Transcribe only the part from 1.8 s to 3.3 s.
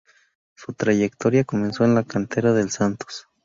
en la cantera del Santos.